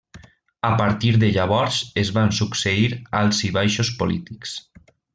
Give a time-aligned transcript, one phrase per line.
[0.69, 2.89] A partir de llavors es van succeir
[3.23, 4.59] alts i baixos polítics.